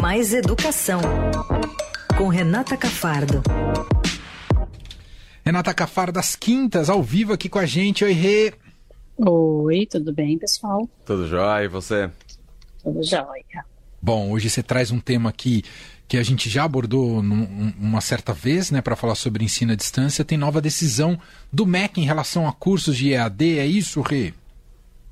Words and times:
Mais 0.00 0.32
Educação, 0.32 1.00
com 2.16 2.28
Renata 2.28 2.74
Cafardo. 2.74 3.42
Renata 5.44 5.74
Cafardo, 5.74 6.12
das 6.12 6.34
quintas, 6.34 6.88
ao 6.88 7.02
vivo 7.02 7.34
aqui 7.34 7.50
com 7.50 7.58
a 7.58 7.66
gente. 7.66 8.02
Oi, 8.02 8.12
Rê. 8.12 8.54
Oi, 9.18 9.86
tudo 9.86 10.10
bem, 10.10 10.38
pessoal? 10.38 10.88
Tudo 11.04 11.28
jóia, 11.28 11.64
e 11.64 11.68
você? 11.68 12.10
Tudo 12.82 13.02
jóia. 13.02 13.64
Bom, 14.00 14.30
hoje 14.30 14.48
você 14.48 14.62
traz 14.62 14.90
um 14.90 14.98
tema 14.98 15.28
aqui 15.28 15.62
que 16.08 16.16
a 16.16 16.22
gente 16.22 16.48
já 16.48 16.64
abordou 16.64 17.22
num, 17.22 17.72
uma 17.78 18.00
certa 18.00 18.32
vez, 18.32 18.70
né, 18.70 18.80
para 18.80 18.96
falar 18.96 19.14
sobre 19.14 19.44
ensino 19.44 19.72
à 19.72 19.76
distância. 19.76 20.24
Tem 20.24 20.38
nova 20.38 20.62
decisão 20.62 21.20
do 21.52 21.66
MEC 21.66 22.00
em 22.00 22.06
relação 22.06 22.48
a 22.48 22.52
cursos 22.52 22.96
de 22.96 23.12
EAD, 23.12 23.58
é 23.58 23.66
isso, 23.66 24.00
Rê? 24.00 24.32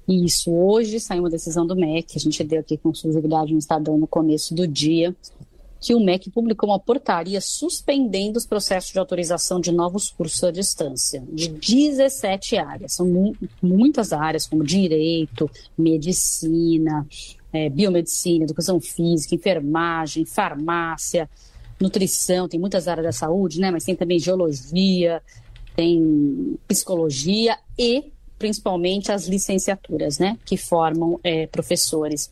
Isso, 0.09 0.50
hoje 0.50 0.98
saiu 0.98 1.22
uma 1.22 1.30
decisão 1.30 1.66
do 1.66 1.77
MEC, 1.77 2.16
a 2.16 2.20
gente 2.20 2.43
deu 2.43 2.61
aqui 2.61 2.79
com 2.79 2.91
exclusividade 2.91 3.52
no 3.52 3.59
Estadão 3.59 3.98
no 3.98 4.06
começo 4.06 4.55
do 4.55 4.66
dia, 4.66 5.15
que 5.80 5.95
o 5.95 6.01
MEC 6.01 6.30
publicou 6.30 6.70
uma 6.70 6.78
portaria 6.78 7.41
suspendendo 7.41 8.38
os 8.38 8.46
processos 8.46 8.91
de 8.91 8.98
autorização 8.98 9.60
de 9.60 9.70
novos 9.70 10.10
cursos 10.10 10.42
à 10.42 10.51
distância, 10.51 11.23
de 11.30 11.48
17 11.48 12.56
áreas. 12.56 12.95
São 12.95 13.06
mu 13.06 13.37
muitas 13.62 14.12
áreas, 14.12 14.46
como 14.46 14.65
direito, 14.65 15.48
medicina, 15.77 17.06
é, 17.52 17.68
biomedicina, 17.68 18.45
educação 18.45 18.80
física, 18.80 19.34
enfermagem, 19.34 20.24
farmácia, 20.24 21.29
nutrição, 21.79 22.48
tem 22.48 22.59
muitas 22.59 22.88
áreas 22.88 23.06
da 23.06 23.12
saúde, 23.12 23.60
né? 23.60 23.70
Mas 23.70 23.84
tem 23.84 23.95
também 23.95 24.18
geologia, 24.18 25.23
tem 25.77 26.59
psicologia 26.66 27.56
e 27.79 28.10
principalmente 28.38 29.10
as 29.10 29.27
licenciaturas, 29.27 30.19
né, 30.19 30.38
que 30.45 30.56
formam 30.56 31.19
é, 31.23 31.46
professores. 31.46 32.30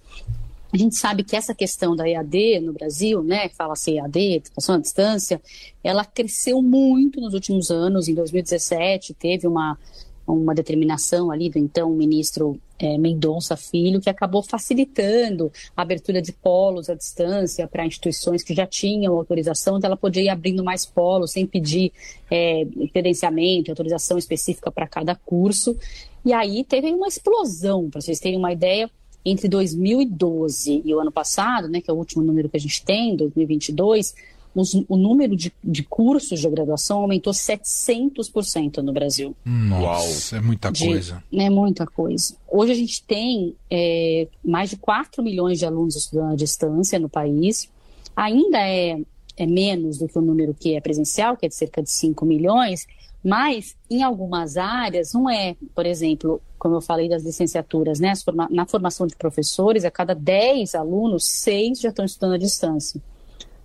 A 0.73 0.77
gente 0.77 0.97
sabe 0.97 1.25
que 1.25 1.35
essa 1.35 1.55
questão 1.55 1.97
da 1.97 2.09
EAD 2.09 2.61
no 2.61 2.73
Brasil, 2.73 3.23
né, 3.23 3.49
fala-se 3.51 3.97
EAD, 3.97 4.37
educação 4.37 4.75
à 4.75 4.79
distância, 4.79 5.41
ela 5.83 6.05
cresceu 6.05 6.61
muito 6.61 7.21
nos 7.21 7.35
últimos 7.35 7.71
anos. 7.71 8.09
Em 8.09 8.15
2017 8.15 9.15
teve 9.15 9.47
uma 9.47 9.79
uma 10.27 10.55
determinação 10.55 11.31
ali 11.31 11.49
do 11.49 11.59
então 11.59 11.91
ministro 11.91 12.59
é, 12.79 12.99
Mendonça 12.99 13.57
Filho, 13.57 14.01
que 14.01 14.11
acabou 14.11 14.43
facilitando 14.43 15.51
a 15.77 15.83
abertura 15.83 16.21
de 16.21 16.33
polos 16.33 16.91
à 16.91 16.95
distância 16.95 17.67
para 17.67 17.87
instituições 17.87 18.43
que 18.43 18.55
já 18.55 18.67
tinham 18.67 19.17
autorização, 19.17 19.79
então 19.79 19.89
ela 19.89 19.97
podia 19.97 20.23
ir 20.23 20.29
abrindo 20.29 20.65
mais 20.65 20.85
polos 20.85 21.33
sem 21.33 21.47
pedir 21.47 21.93
é, 22.31 22.67
credenciamento, 22.93 23.71
autorização 23.71 24.19
específica 24.19 24.71
para 24.71 24.87
cada 24.87 25.15
curso. 25.15 25.77
E 26.25 26.33
aí 26.33 26.65
teve 26.65 26.93
uma 26.93 27.07
explosão, 27.07 27.89
para 27.89 28.01
vocês 28.01 28.19
terem 28.19 28.39
uma 28.39 28.53
ideia, 28.53 28.91
entre 29.25 29.49
2012 29.49 30.83
e 30.85 30.95
o 30.95 31.01
ano 31.01 31.11
passado, 31.11 31.69
né, 31.69 31.81
que 31.81 31.91
é 31.91 31.95
o 31.95 31.97
último 31.97 32.23
número 32.23 32.49
que 32.49 32.57
a 32.57 32.61
gente 32.61 32.85
tem, 32.85 33.17
2022, 33.17 34.15
os, 34.57 34.75
o 34.89 34.97
número 34.97 35.37
de, 35.37 35.53
de, 35.63 35.83
cursos 35.83 36.41
de 36.41 36.49
graduação 36.49 37.01
aumentou 37.01 37.33
700% 37.33 38.79
no 38.79 38.93
Brasil. 38.93 39.37
Nossa, 39.45 40.39
é 40.39 40.41
muita 40.41 40.73
de, 40.73 40.87
coisa. 40.87 41.23
É 41.31 41.51
muita 41.51 41.87
coisa. 41.87 42.35
Hoje 42.49 42.73
a 42.73 42.75
gente 42.75 43.03
tem 43.05 43.55
é, 43.71 44.27
mais 44.43 44.71
de 44.71 44.79
4 44.79 45.23
milhões 45.23 45.59
de 45.59 45.67
alunos 45.67 45.95
estudando 45.95 46.33
à 46.33 46.37
distância 46.37 46.99
no 46.99 47.09
país. 47.09 47.69
Ainda 48.17 48.59
é, 48.59 48.99
é 49.37 49.47
menos 49.47 49.99
do 49.99 50.09
que 50.09 50.19
o 50.19 50.23
número 50.23 50.55
que 50.55 50.75
é 50.75 50.81
presencial, 50.81 51.37
que 51.37 51.45
é 51.45 51.49
de 51.51 51.55
cerca 51.55 51.83
de 51.83 51.91
5 51.91 52.25
milhões, 52.25 52.87
mas 53.23 53.77
em 53.91 54.03
algumas 54.03 54.57
áreas 54.57 55.13
não 55.13 55.29
é. 55.29 55.55
Por 55.75 55.85
exemplo, 55.85 56.41
como 56.59 56.77
eu 56.77 56.81
falei 56.81 57.11
das 57.11 57.23
licenciaturas, 57.23 58.01
né? 58.01 58.15
Na 58.51 58.65
formação 58.65 59.07
de 59.07 59.15
professores, 59.17 59.85
a 59.85 59.91
cada 59.91 60.15
10 60.15 60.75
alunos, 60.75 61.27
6 61.27 61.79
já 61.79 61.91
estão 61.91 62.07
estudando 62.07 62.35
à 62.35 62.39
distância 62.39 63.03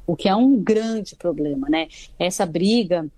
o 0.06 0.16
que 0.16 0.28
é 0.28 0.36
um 0.36 0.58
grande 0.58 1.16
problema, 1.16 1.70
né? 1.70 1.88
Essa 2.20 2.46
briga 2.46 3.10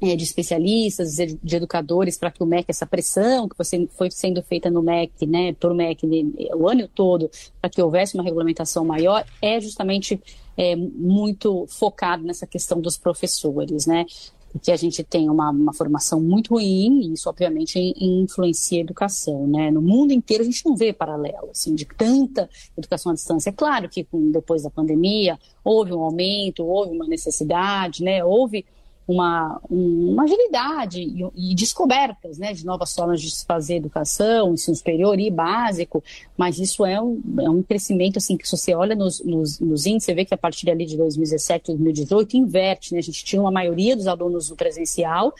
é, 0.00 0.14
de 0.14 0.22
especialistas, 0.22 1.16
de 1.16 1.56
educadores, 1.56 2.16
para 2.16 2.30
que 2.30 2.42
o 2.42 2.46
MEC, 2.46 2.66
essa 2.68 2.86
pressão 2.86 3.48
que 3.48 3.56
foi 3.90 4.10
sendo 4.10 4.42
feita 4.42 4.70
no 4.70 4.82
MEC, 4.82 5.26
né, 5.26 5.52
por 5.54 5.74
MEC 5.74 6.06
o 6.54 6.68
ano 6.68 6.88
todo, 6.88 7.30
para 7.60 7.68
que 7.68 7.82
houvesse 7.82 8.14
uma 8.14 8.22
regulamentação 8.22 8.84
maior, 8.84 9.24
é 9.42 9.60
justamente 9.60 10.20
é, 10.56 10.76
muito 10.76 11.66
focado 11.68 12.22
nessa 12.22 12.46
questão 12.46 12.80
dos 12.80 12.96
professores, 12.96 13.86
né? 13.86 14.06
Porque 14.52 14.72
a 14.72 14.76
gente 14.76 15.04
tem 15.04 15.28
uma, 15.28 15.50
uma 15.50 15.72
formação 15.72 16.20
muito 16.20 16.54
ruim 16.54 17.00
e 17.02 17.12
isso 17.12 17.28
obviamente 17.28 17.78
influencia 17.98 18.78
a 18.78 18.80
educação, 18.82 19.46
né? 19.46 19.70
No 19.70 19.82
mundo 19.82 20.12
inteiro 20.12 20.42
a 20.42 20.46
gente 20.46 20.64
não 20.64 20.76
vê 20.76 20.92
paralelo, 20.92 21.50
assim, 21.50 21.74
de 21.74 21.84
tanta 21.84 22.48
educação 22.76 23.12
à 23.12 23.14
distância. 23.14 23.50
É 23.50 23.52
claro 23.52 23.88
que 23.88 24.06
depois 24.32 24.62
da 24.62 24.70
pandemia 24.70 25.38
houve 25.64 25.92
um 25.92 26.00
aumento, 26.00 26.64
houve 26.64 26.92
uma 26.92 27.06
necessidade, 27.06 28.02
né? 28.02 28.24
Houve 28.24 28.64
uma, 29.08 29.58
uma 29.70 30.24
agilidade 30.24 31.00
e, 31.00 31.24
e, 31.34 31.54
descobertas 31.54 32.36
né, 32.36 32.52
de 32.52 32.66
novas 32.66 32.94
formas 32.94 33.22
de 33.22 33.44
fazer 33.46 33.76
educação, 33.76 34.52
ensino 34.52 34.76
superior 34.76 35.18
e 35.18 35.30
básico, 35.30 36.04
mas 36.36 36.58
isso 36.58 36.84
é 36.84 37.00
um, 37.00 37.18
é 37.40 37.48
um 37.48 37.62
crescimento 37.62 38.18
assim 38.18 38.36
que 38.36 38.46
se 38.46 38.54
você 38.54 38.74
olha 38.74 38.94
nos, 38.94 39.24
nos, 39.24 39.58
nos 39.60 39.86
índices, 39.86 40.04
você 40.04 40.14
vê 40.14 40.26
que 40.26 40.34
a 40.34 40.36
partir 40.36 40.70
ali 40.70 40.84
de 40.84 40.98
2017, 40.98 41.68
2018 41.68 42.36
inverte, 42.36 42.92
né? 42.92 42.98
A 42.98 43.02
gente 43.02 43.24
tinha 43.24 43.40
uma 43.40 43.50
maioria 43.50 43.96
dos 43.96 44.06
alunos 44.06 44.50
no 44.50 44.56
presencial 44.56 45.32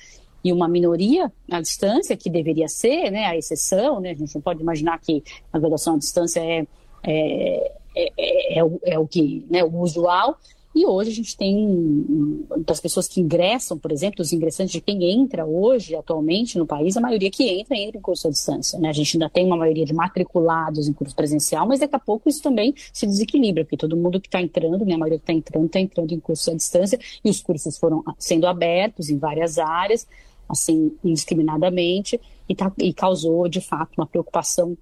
e 0.43 0.51
uma 0.51 0.67
minoria 0.67 1.31
à 1.51 1.61
distância, 1.61 2.17
que 2.17 2.31
deveria 2.31 2.69
ser 2.69 3.11
né, 3.11 3.27
a 3.27 3.37
exceção, 3.37 4.01
né? 4.01 4.13
A 4.13 4.15
gente 4.15 4.35
não 4.35 4.41
pode 4.41 4.63
imaginar 4.63 4.99
que 4.99 5.23
a 5.53 5.59
graduação 5.59 5.97
à 5.97 5.99
distância 5.99 6.41
é, 6.41 6.67
é, 7.03 7.73
é, 7.95 8.13
é, 8.17 8.59
é 8.59 8.65
o, 8.65 8.81
é 8.83 8.99
o 8.99 9.07
que, 9.07 9.45
né, 9.51 9.63
o 9.63 9.77
usual, 9.77 10.39
e 10.79 10.87
hoje 10.87 11.11
a 11.11 11.15
gente 11.15 11.37
tem 11.37 12.47
das 12.65 12.79
pessoas 12.81 13.09
que 13.09 13.21
ingressam, 13.21 13.77
por 13.77 13.91
exemplo, 13.91 14.23
os 14.23 14.33
ingressantes 14.33 14.71
de 14.71 14.81
quem 14.81 15.11
entra 15.11 15.45
hoje, 15.45 15.97
atualmente 15.97 16.57
no 16.57 16.67
país, 16.67 16.97
a 16.97 17.01
maioria 17.01 17.31
que 17.33 17.49
entra, 17.49 17.77
entra 17.77 17.99
em 17.99 18.01
curso 18.01 18.29
à 18.29 18.31
distância. 18.31 18.79
Né? 18.79 18.89
A 18.89 18.93
gente 18.93 19.17
ainda 19.17 19.29
tem 19.29 19.45
uma 19.45 19.57
maioria 19.57 19.85
de 19.85 19.93
matriculados 19.93 20.87
em 20.87 20.93
curso 20.93 21.17
presencial, 21.17 21.67
mas 21.67 21.81
daqui 21.81 21.97
a 21.97 21.99
pouco 21.99 22.29
isso 22.29 22.41
também 22.41 22.73
se 22.93 23.07
desequilibra, 23.07 23.65
porque 23.65 23.77
todo 23.77 23.97
mundo 23.97 24.21
que 24.21 24.29
está 24.29 24.41
entrando, 24.41 24.85
né, 24.85 24.95
a 24.95 24.99
maioria 24.99 25.19
que 25.19 25.25
está 25.25 25.33
entrando, 25.33 25.67
está 25.67 25.81
entrando 25.81 26.13
em 26.13 26.21
curso 26.21 26.49
à 26.53 26.55
distância, 26.55 26.97
e 27.25 27.29
os 27.29 27.41
cursos 27.41 27.77
foram 27.77 28.05
sendo 28.17 28.47
abertos 28.47 29.11
em 29.11 29.19
várias 29.19 29.59
áreas, 29.59 30.07
assim, 30.49 30.93
indiscriminadamente, 31.03 32.21
e, 32.49 32.55
tá, 32.55 32.73
e 32.79 32.93
causou, 32.93 33.49
de 33.49 33.61
fato, 33.61 33.91
uma 33.99 34.07
preocupação 34.07 34.79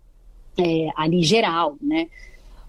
é, 0.58 0.90
ali 0.94 1.22
geral, 1.22 1.76
né? 1.80 2.06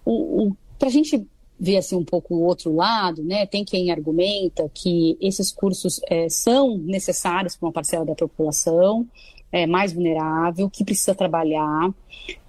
O, 0.02 0.46
o 0.46 0.56
para 0.78 0.88
a 0.88 0.92
gente 0.92 1.26
ver 1.58 1.78
assim 1.78 1.96
um 1.96 2.04
pouco 2.04 2.34
o 2.34 2.42
outro 2.42 2.74
lado, 2.74 3.22
né? 3.22 3.46
Tem 3.46 3.64
quem 3.64 3.90
argumenta 3.90 4.70
que 4.72 5.16
esses 5.20 5.50
cursos 5.50 6.00
é, 6.08 6.28
são 6.28 6.78
necessários 6.78 7.56
para 7.56 7.66
uma 7.66 7.72
parcela 7.72 8.04
da 8.04 8.14
população 8.14 9.06
é, 9.50 9.66
mais 9.66 9.92
vulnerável, 9.92 10.68
que 10.70 10.84
precisa 10.84 11.14
trabalhar 11.14 11.92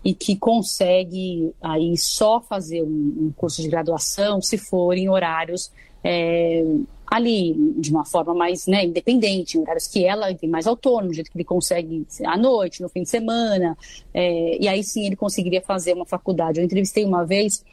e 0.04 0.14
que 0.14 0.36
consegue 0.36 1.54
aí 1.62 1.98
só 1.98 2.42
fazer 2.42 2.84
um, 2.84 2.88
um 3.28 3.34
curso 3.36 3.62
de 3.62 3.70
graduação 3.70 4.42
se 4.42 4.58
for 4.58 4.98
em 4.98 5.10
horários 5.10 5.72
é, 6.04 6.64
ali 7.10 7.56
de 7.78 7.92
uma 7.92 8.06
forma 8.06 8.34
mais 8.34 8.68
né, 8.68 8.86
independente, 8.86 9.58
em 9.58 9.62
horários 9.62 9.88
que 9.88 10.06
ela 10.06 10.34
tem 10.36 10.50
mais 10.50 10.68
autônomo, 10.68 11.08
do 11.08 11.14
jeito 11.14 11.32
que 11.32 11.38
ele 11.38 11.44
consegue 11.44 12.06
à 12.26 12.38
noite, 12.38 12.82
no 12.82 12.90
fim 12.90 13.04
de 13.04 13.10
semana, 13.10 13.78
é, 14.14 14.58
e 14.62 14.68
aí 14.68 14.84
sim 14.84 15.06
ele 15.06 15.16
conseguiria 15.16 15.62
fazer 15.62 15.94
uma 15.94 16.06
faculdade. 16.06 16.60
Eu 16.60 16.66
entrevistei 16.66 17.04
uma 17.04 17.26
vez 17.26 17.64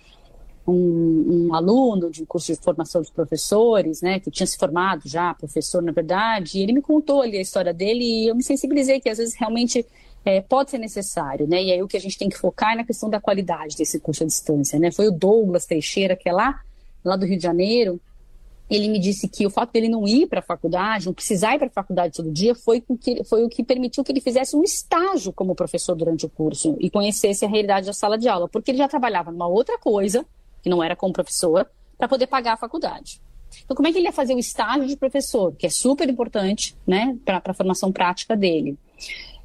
um, 0.67 1.49
um, 1.49 1.55
aluno 1.55 2.11
de 2.11 2.23
um 2.23 2.27
curso 2.27 2.53
de 2.53 2.59
formação 2.61 3.03
de 3.03 3.11
professores, 3.13 4.03
né, 4.03 4.19
que 4.19 4.31
tinha 4.31 4.47
se 4.47 4.57
formado 4.57 5.03
já, 5.07 5.33
professor 5.35 5.83
na 5.83 5.93
verdade, 5.93 6.59
e 6.59 6.63
ele 6.63 6.73
me 6.73 6.83
contou 6.83 7.23
ali 7.23 7.37
a 7.37 7.41
história 7.41 7.73
dele 7.73 8.05
e 8.05 8.29
eu 8.29 8.35
me 8.35 8.43
sensibilizei 8.43 9.01
que 9.01 9.09
às 9.09 9.19
vezes 9.19 9.35
realmente 9.35 9.87
é, 10.25 10.41
pode 10.41 10.71
ser 10.71 10.79
necessário, 10.79 11.47
né, 11.47 11.63
e 11.63 11.73
aí 11.73 11.83
o 11.83 11.89
que 11.89 11.97
a 11.97 12.01
gente 12.01 12.19
tem 12.19 12.29
que 12.29 12.37
focar 12.37 12.73
é 12.73 12.77
na 12.77 12.85
questão 12.85 13.09
da 13.09 13.21
qualidade 13.21 13.77
desse 13.77 14.01
curso 14.01 14.25
à 14.25 14.27
distância, 14.27 14.79
né, 14.79 14.91
foi 14.91 15.09
o 15.09 15.13
Douglas 15.13 15.67
Teixeira, 15.67 16.17
que 16.17 16.29
é 16.29 16.33
lá, 16.33 16.61
lá 17.05 17.17
do 17.17 17.27
Rio 17.27 17.37
de 17.37 17.43
Janeiro, 17.43 18.01
ele 18.69 18.89
me 18.89 18.99
disse 18.99 19.29
que 19.29 19.47
o 19.47 19.51
fato 19.51 19.73
dele 19.73 19.89
não 19.89 20.07
ir 20.07 20.27
para 20.27 20.41
a 20.41 20.43
faculdade, 20.43 21.07
não 21.07 21.15
precisar 21.15 21.55
ir 21.55 21.59
para 21.59 21.69
a 21.69 21.71
faculdade 21.71 22.15
todo 22.15 22.31
dia, 22.33 22.55
foi, 22.55 22.81
que, 22.81 23.23
foi 23.25 23.45
o 23.45 23.49
que 23.49 23.63
permitiu 23.63 24.03
que 24.03 24.11
ele 24.11 24.21
fizesse 24.21 24.57
um 24.57 24.65
estágio 24.65 25.33
como 25.33 25.55
professor 25.55 25.95
durante 25.95 26.27
o 26.27 26.29
curso 26.29 26.77
e 26.81 26.91
conhecesse 26.91 27.45
a 27.45 27.49
realidade 27.49 27.87
da 27.87 27.93
sala 27.93 28.19
de 28.19 28.29
aula, 28.29 28.49
porque 28.49 28.73
ele 28.73 28.79
já 28.79 28.89
trabalhava 28.89 29.31
numa 29.31 29.47
outra 29.47 29.79
coisa, 29.79 30.27
que 30.67 30.71
não 30.71 30.83
era 30.83 30.97
como 30.97 31.13
professor, 31.13 31.65
para 31.97 32.09
poder 32.09 32.27
pagar 32.27 32.55
a 32.55 32.57
faculdade. 32.57 33.21
Então, 33.65 33.77
como 33.77 33.87
é 33.87 33.93
que 33.93 33.99
ele 33.99 34.07
ia 34.07 34.13
fazer 34.13 34.35
o 34.35 34.39
estágio 34.39 34.85
de 34.89 34.97
professor, 34.97 35.55
que 35.55 35.65
é 35.65 35.71
super 35.71 36.09
importante, 36.09 36.77
né, 36.85 37.17
para 37.25 37.41
a 37.45 37.55
formação 37.55 37.93
prática 37.93 38.37
dele? 38.37 38.77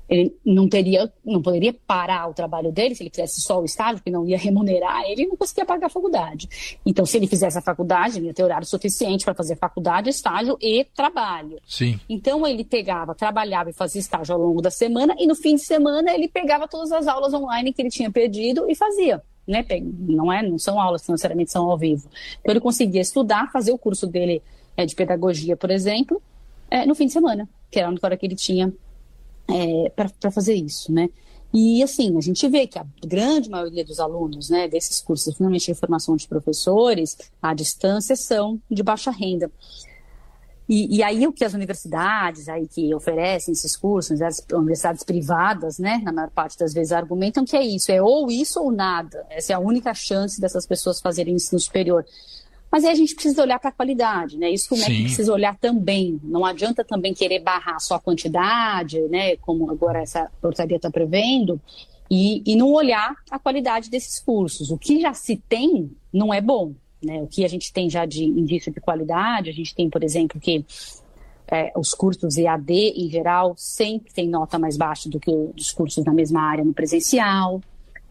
Ele 0.10 0.36
não 0.44 0.68
teria, 0.68 1.14
não 1.24 1.40
poderia 1.40 1.74
parar 1.86 2.28
o 2.28 2.34
trabalho 2.34 2.72
dele 2.72 2.96
se 2.96 3.04
ele 3.04 3.12
fizesse 3.12 3.40
só 3.40 3.62
o 3.62 3.66
estágio, 3.66 4.04
que 4.04 4.10
não 4.10 4.26
ia 4.26 4.36
remunerar 4.36 5.04
ele, 5.04 5.28
não 5.28 5.38
conseguia 5.38 5.64
pagar 5.64 5.86
a 5.86 5.90
faculdade. 5.90 6.80
Então, 6.84 7.06
se 7.06 7.18
ele 7.18 7.28
fizesse 7.28 7.60
a 7.60 7.62
faculdade, 7.62 8.18
ele 8.18 8.26
ia 8.26 8.34
ter 8.34 8.44
horário 8.44 8.66
suficiente 8.66 9.24
para 9.24 9.36
fazer 9.36 9.56
faculdade, 9.58 10.10
estágio 10.10 10.58
e 10.60 10.84
trabalho. 10.86 11.62
Sim. 11.68 12.00
Então, 12.10 12.48
ele 12.48 12.66
pegava, 12.66 13.14
trabalhava 13.14 13.70
e 13.70 13.74
fazia 13.74 14.02
estágio 14.02 14.34
ao 14.34 14.42
longo 14.42 14.60
da 14.60 14.72
semana, 14.72 15.16
e 15.20 15.28
no 15.28 15.36
fim 15.36 15.54
de 15.54 15.62
semana 15.62 16.12
ele 16.12 16.28
pegava 16.28 16.68
todas 16.68 16.92
as 16.92 17.08
aulas 17.08 17.32
online 17.32 17.72
que 17.72 17.80
ele 17.84 17.92
tinha 17.92 18.10
perdido 18.10 18.66
e 18.68 18.74
fazia. 18.74 19.22
Né? 19.48 19.66
Não, 20.00 20.32
é, 20.32 20.42
não 20.42 20.58
são 20.58 20.80
aulas 20.80 21.04
que 21.04 21.12
necessariamente 21.12 21.52
são 21.52 21.70
ao 21.70 21.78
vivo. 21.78 22.08
Então, 22.40 22.52
ele 22.54 22.60
conseguia 22.60 23.02
estudar, 23.02 23.52
fazer 23.52 23.72
o 23.72 23.78
curso 23.78 24.08
dele 24.08 24.42
é, 24.78 24.86
de 24.86 24.96
pedagogia, 24.96 25.58
por 25.58 25.70
exemplo, 25.70 26.22
é, 26.70 26.86
no 26.86 26.96
fim 26.96 27.06
de 27.08 27.14
semana, 27.14 27.50
que 27.70 27.80
era 27.80 27.88
a 27.88 27.92
única 27.92 28.08
hora 28.08 28.18
que 28.18 28.26
ele 28.26 28.36
tinha 28.36 28.74
é, 29.50 29.90
para 29.90 30.32
fazer 30.32 30.54
isso, 30.54 30.92
né? 30.92 31.10
E 31.54 31.84
assim, 31.84 32.18
a 32.18 32.22
gente 32.22 32.48
vê 32.48 32.66
que 32.66 32.80
a 32.80 32.86
grande 33.06 33.50
maioria 33.50 33.84
dos 33.84 34.00
alunos 34.00 34.50
né, 34.50 34.70
desses 34.70 35.02
cursos, 35.02 35.36
finalmente 35.36 35.66
de 35.66 35.78
formação 35.78 36.16
de 36.16 36.26
professores, 36.26 37.18
à 37.42 37.54
distância, 37.54 38.16
são 38.16 38.60
de 38.70 38.82
baixa 38.82 39.12
renda. 39.12 39.52
E, 40.70 40.98
e, 40.98 41.04
aí 41.04 41.28
o 41.28 41.34
que 41.34 41.44
as 41.44 41.54
universidades 41.54 42.48
aí 42.48 42.68
que 42.68 42.94
oferecem 42.96 43.52
esses 43.52 43.76
cursos, 43.76 44.22
as 44.22 44.46
universidades 44.54 45.04
privadas, 45.04 45.78
né, 45.78 46.02
na 46.04 46.14
maior 46.14 46.30
parte 46.30 46.58
das 46.58 46.74
vezes 46.74 46.94
argumentam 46.94 47.44
que 47.44 47.58
é 47.58 47.64
isso, 47.64 47.92
é 47.92 48.02
ou 48.02 48.32
isso 48.32 48.60
ou 48.62 48.72
nada. 48.72 49.26
Essa 49.30 49.54
é 49.54 49.56
a 49.56 49.60
única 49.60 49.94
chance 49.94 50.40
dessas 50.40 50.66
pessoas 50.66 51.02
fazerem 51.02 51.34
ensino 51.34 51.60
superior. 51.60 52.06
Mas 52.72 52.86
aí 52.86 52.92
a 52.92 52.96
gente 52.96 53.14
precisa 53.14 53.42
olhar 53.42 53.60
para 53.60 53.70
a 53.70 53.74
qualidade, 53.74 54.38
né? 54.38 54.50
Isso 54.50 54.74
é 54.74 54.78
que 54.78 55.04
precisa 55.04 55.34
olhar 55.34 55.58
também. 55.58 56.22
Não 56.24 56.46
adianta 56.46 56.86
também 56.86 57.14
querer 57.14 57.40
barrar 57.40 57.82
só 57.82 57.96
a 57.96 58.00
quantidade, 58.00 58.98
né? 59.10 59.36
Como 59.38 59.70
agora 59.70 60.00
essa 60.02 60.32
portaria 60.42 60.78
está 60.78 60.90
prevendo, 60.90 61.60
e, 62.10 62.42
e 62.46 62.56
não 62.56 62.72
olhar 62.72 63.14
a 63.30 63.38
qualidade 63.38 63.90
desses 63.90 64.20
cursos. 64.20 64.72
O 64.72 64.78
que 64.78 65.02
já 65.02 65.14
se 65.14 65.36
tem 65.50 65.92
não 66.14 66.34
é 66.34 66.40
bom. 66.40 66.74
Né? 67.04 67.22
O 67.22 67.28
que 67.28 67.44
a 67.44 67.48
gente 67.48 67.74
tem 67.74 67.90
já 67.90 68.06
de 68.06 68.24
indício 68.24 68.72
de 68.72 68.80
qualidade, 68.80 69.50
a 69.50 69.54
gente 69.54 69.74
tem, 69.74 69.90
por 69.90 70.04
exemplo, 70.04 70.40
que 70.40 70.66
é, 71.52 71.72
os 71.76 71.94
cursos 71.94 72.38
EAD, 72.38 72.72
em 72.72 73.10
geral, 73.10 73.54
sempre 73.58 74.14
tem 74.14 74.30
nota 74.30 74.58
mais 74.58 74.78
baixa 74.78 75.10
do 75.10 75.20
que 75.20 75.32
os 75.32 75.72
cursos 75.72 76.04
na 76.06 76.14
mesma 76.14 76.42
área 76.42 76.64
no 76.64 76.74
presencial. 76.74 77.60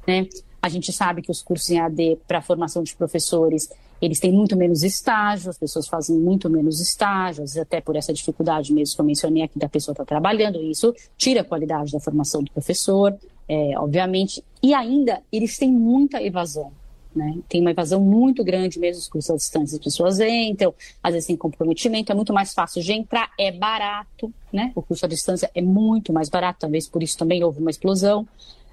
Né? 0.06 0.28
A 0.60 0.69
gente 0.69 0.92
sabe 0.92 1.22
que 1.22 1.31
os 1.31 1.40
cursos 1.40 1.70
EAD 1.70 2.19
para 2.28 2.42
formação 2.42 2.82
de 2.82 2.94
professores, 2.94 3.70
eles 4.00 4.20
têm 4.20 4.31
muito 4.31 4.56
menos 4.56 4.82
estágio, 4.82 5.48
as 5.48 5.56
pessoas 5.56 5.88
fazem 5.88 6.16
muito 6.16 6.50
menos 6.50 6.81
estágios, 6.81 7.56
até 7.56 7.81
por 7.81 7.96
essa 7.96 8.12
dificuldade 8.12 8.75
mesmo 8.75 8.94
que 8.94 9.00
eu 9.00 9.06
mencionei 9.06 9.42
aqui 9.42 9.58
da 9.58 9.69
pessoa 9.69 9.92
estar 9.94 10.04
tá 10.04 10.08
trabalhando, 10.08 10.60
isso 10.60 10.94
tira 11.16 11.40
a 11.40 11.44
qualidade 11.44 11.92
da 11.92 12.00
formação 12.00 12.42
do 12.42 12.50
professor, 12.50 13.16
é, 13.48 13.78
obviamente, 13.78 14.44
e 14.62 14.75
ainda 14.75 15.22
eles 15.32 15.56
têm 15.56 15.72
muita 15.72 16.22
evasão. 16.22 16.72
Né? 17.15 17.39
Tem 17.49 17.61
uma 17.61 17.73
evasão 17.73 18.01
muito 18.01 18.45
grande 18.45 18.79
mesmo, 18.79 19.01
os 19.01 19.09
cursos 19.09 19.31
à 19.31 19.37
distância, 19.37 19.77
as 19.77 19.85
pessoas 19.85 20.21
entram, 20.21 20.73
às 21.03 21.12
vezes 21.12 21.27
sem 21.27 21.37
comprometimento, 21.37 22.12
é 22.12 22.15
muito 22.15 22.33
mais 22.33 22.55
fácil 22.55 22.81
de 22.83 22.93
entrar, 22.93 23.31
é 23.37 23.51
barato, 23.51 24.33
né? 24.53 24.71
O 24.77 24.83
curso 24.83 25.07
à 25.07 25.09
distância 25.09 25.51
é 25.53 25.61
muito 25.61 26.12
mais 26.12 26.29
barato, 26.29 26.61
talvez 26.61 26.89
por 26.89 27.03
isso 27.03 27.19
também 27.19 27.43
houve 27.43 27.61
uma 27.61 27.71
explosão, 27.71 28.29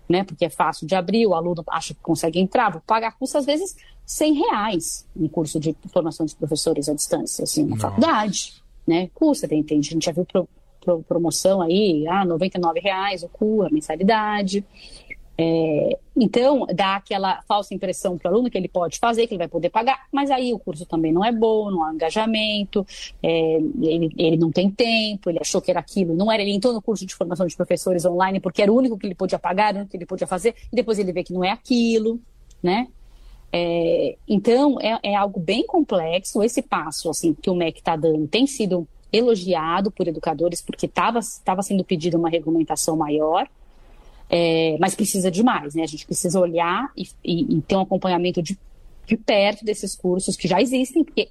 né? 0.07 0.23
Porque 0.23 0.45
é 0.45 0.49
fácil 0.49 0.85
de 0.85 0.93
abrir, 0.93 1.25
o 1.25 1.33
aluno 1.33 1.63
acha 1.69 1.95
que 1.95 1.99
consegue 1.99 2.39
entrar, 2.39 2.71
vou 2.71 2.81
pagar 2.85 3.17
custa 3.17 3.39
às 3.39 3.45
vezes 3.45 3.75
100 4.05 4.33
reais 4.33 5.07
um 5.15 5.27
curso 5.27 5.59
de 5.59 5.75
formação 5.91 6.25
de 6.25 6.35
professores 6.35 6.87
à 6.87 6.93
distância, 6.93 7.43
assim, 7.43 7.65
na 7.65 7.75
faculdade, 7.75 8.53
né? 8.87 9.09
Custa, 9.15 9.47
tem, 9.47 9.63
tem, 9.63 9.79
a 9.79 9.81
gente 9.81 10.05
já 10.05 10.11
viu 10.11 10.25
pro, 10.25 10.47
pro, 10.79 11.03
promoção 11.03 11.61
aí, 11.61 12.07
ah, 12.07 12.23
99 12.23 12.79
reais 12.79 13.23
o 13.23 13.29
cu, 13.29 13.63
a 13.63 13.69
mensalidade, 13.69 14.63
é, 15.39 15.99
então, 16.15 16.65
dá 16.73 16.95
aquela 16.95 17.43
falsa 17.43 17.73
impressão 17.73 18.17
para 18.17 18.31
o 18.31 18.33
aluno 18.33 18.49
que 18.49 18.57
ele 18.57 18.67
pode 18.67 18.97
fazer, 18.97 19.27
que 19.27 19.35
ele 19.35 19.37
vai 19.37 19.47
poder 19.47 19.69
pagar, 19.69 20.07
mas 20.11 20.31
aí 20.31 20.51
o 20.51 20.57
curso 20.57 20.83
também 20.85 21.11
não 21.11 21.23
é 21.23 21.31
bom, 21.31 21.69
não 21.69 21.83
há 21.83 21.93
engajamento, 21.93 22.85
é, 23.21 23.57
ele, 23.79 24.11
ele 24.17 24.37
não 24.37 24.51
tem 24.51 24.71
tempo, 24.71 25.29
ele 25.29 25.37
achou 25.39 25.61
que 25.61 25.69
era 25.69 25.79
aquilo, 25.79 26.15
não 26.15 26.31
era. 26.31 26.41
Ele 26.41 26.53
entrou 26.53 26.73
no 26.73 26.81
curso 26.81 27.05
de 27.05 27.13
formação 27.13 27.45
de 27.45 27.55
professores 27.55 28.03
online 28.03 28.39
porque 28.39 28.63
era 28.63 28.71
o 28.71 28.75
único 28.75 28.97
que 28.97 29.05
ele 29.05 29.13
podia 29.13 29.37
pagar, 29.37 29.73
o 29.73 29.77
único 29.77 29.91
que 29.91 29.97
ele 29.97 30.07
podia 30.07 30.25
fazer, 30.25 30.55
e 30.71 30.75
depois 30.75 30.97
ele 30.97 31.13
vê 31.13 31.23
que 31.23 31.33
não 31.33 31.43
é 31.43 31.51
aquilo, 31.51 32.19
né? 32.61 32.87
É, 33.53 34.17
então, 34.27 34.77
é, 34.81 34.99
é, 35.03 35.15
algo 35.15 35.39
bem 35.39 35.65
complexo. 35.65 36.43
Esse 36.43 36.63
passo 36.63 37.09
assim 37.11 37.33
que 37.33 37.49
o 37.49 37.55
MEC 37.55 37.79
está 37.79 37.95
dando 37.95 38.27
tem 38.27 38.47
sido 38.47 38.87
elogiado 39.13 39.91
por 39.91 40.07
educadores, 40.07 40.61
porque 40.61 40.87
estava 40.87 41.21
sendo 41.61 41.83
pedida 41.83 42.17
uma 42.17 42.29
regulamentação 42.29 42.97
maior. 42.97 43.47
É, 44.29 44.77
mas 44.79 44.93
precisa 44.93 45.31
de 45.31 45.41
mais, 45.41 45.73
né? 45.73 45.83
A 45.83 45.87
gente 45.87 46.05
precisa 46.05 46.39
olhar 46.39 46.91
e, 46.97 47.07
e, 47.23 47.57
e, 47.57 47.61
ter 47.61 47.75
um 47.75 47.81
acompanhamento 47.81 48.41
de, 48.41 48.57
de 49.05 49.15
perto 49.15 49.63
desses 49.63 49.95
cursos 49.95 50.35
que 50.35 50.47
já 50.47 50.61
existem, 50.61 51.03
porque 51.03 51.29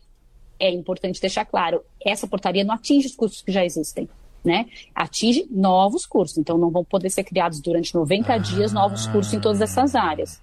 é 0.59 0.71
importante 0.71 1.21
deixar 1.21 1.45
claro, 1.45 1.83
essa 2.05 2.27
portaria 2.27 2.65
não 2.65 2.75
atinge 2.75 3.07
os 3.07 3.15
cursos 3.15 3.43
que 3.43 3.53
já 3.53 3.65
existem. 3.65 4.09
Né? 4.43 4.67
Atinge 4.95 5.47
novos 5.51 6.07
cursos, 6.07 6.39
então 6.39 6.57
não 6.57 6.71
vão 6.71 6.85
poder 6.85 7.11
ser 7.11 7.25
criados 7.25 7.61
durante 7.61 7.93
90 7.93 8.33
ah. 8.33 8.39
dias 8.39 8.73
novos 8.73 9.07
cursos 9.09 9.35
em 9.35 9.41
todas 9.41 9.61
essas 9.61 9.97
áreas. 9.97 10.41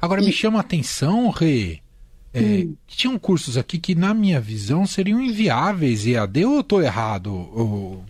Agora, 0.00 0.20
e... 0.20 0.24
me 0.26 0.32
chama 0.32 0.58
a 0.58 0.60
atenção, 0.60 1.30
Rê, 1.30 1.80
é, 2.32 2.40
hum. 2.40 2.76
tinham 2.86 3.18
cursos 3.18 3.56
aqui 3.56 3.78
que, 3.78 3.94
na 3.94 4.12
minha 4.12 4.38
visão, 4.38 4.86
seriam 4.86 5.20
inviáveis 5.20 6.06
EAD 6.06 6.44
ou 6.44 6.54
eu 6.56 6.60
estou 6.60 6.82
errado? 6.82 7.34
Ou, 7.34 8.04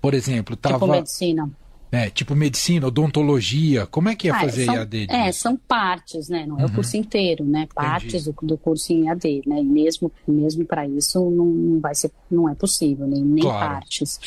por 0.00 0.14
exemplo, 0.14 0.54
estava... 0.54 0.78
Tipo 0.78 0.86
medicina. 0.86 1.50
É, 1.94 2.10
tipo 2.10 2.34
medicina, 2.34 2.86
odontologia, 2.86 3.86
como 3.86 4.08
é 4.08 4.16
que 4.16 4.26
ia 4.28 4.34
ah, 4.34 4.40
fazer 4.40 4.64
são, 4.64 4.74
EAD? 4.74 5.06
É, 5.08 5.32
são 5.32 5.56
partes, 5.56 6.28
né? 6.28 6.44
Não 6.46 6.58
é 6.58 6.64
o 6.64 6.66
uhum. 6.66 6.74
curso 6.74 6.96
inteiro, 6.96 7.44
né? 7.44 7.68
Partes 7.74 8.24
do, 8.24 8.34
do, 8.42 8.58
curso 8.58 8.92
em 8.92 9.08
EAD, 9.08 9.42
né? 9.46 9.60
E 9.60 9.64
mesmo, 9.64 10.10
mesmo 10.26 10.64
para 10.64 10.86
isso 10.86 11.18
não, 11.30 11.46
não, 11.46 11.80
vai 11.80 11.94
ser, 11.94 12.10
não 12.30 12.48
é 12.48 12.54
possível, 12.54 13.06
nem, 13.06 13.22
nem 13.22 13.44
claro. 13.44 13.74
partes. 13.74 14.20